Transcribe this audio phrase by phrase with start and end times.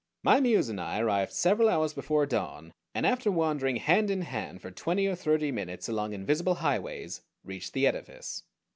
[0.23, 4.59] My Muse and I arrived several hours before dawn, and after wandering hand in hand
[4.59, 8.41] for twenty or thirty minutes along invisible highways reached the edifice.